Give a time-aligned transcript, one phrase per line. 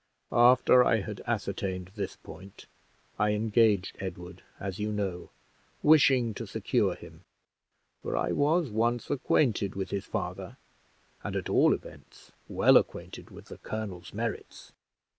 [0.31, 2.65] After I had ascertained this point,
[3.19, 5.29] I engaged Edward, as you know,
[5.83, 7.23] wishing to secure him,
[8.01, 10.57] for I was once acquainted with his father,
[11.23, 14.71] and at all events well acquainted with the colonel's merits.